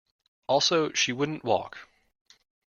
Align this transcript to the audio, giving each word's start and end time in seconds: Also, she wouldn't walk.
Also, 0.47 0.91
she 0.93 1.11
wouldn't 1.13 1.43
walk. 1.43 1.87